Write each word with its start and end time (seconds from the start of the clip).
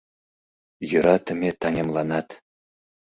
Йӧратыме 0.89 1.49
таҥемланат 1.61 2.27